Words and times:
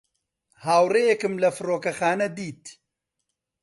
هاوڕێیەکم 0.65 1.33
لە 1.43 1.49
فڕۆکەخانە 1.57 2.27
دیت. 2.37 2.63